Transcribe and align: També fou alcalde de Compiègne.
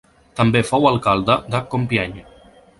També 0.39 0.61
fou 0.69 0.87
alcalde 0.93 1.37
de 1.57 1.63
Compiègne. 1.75 2.29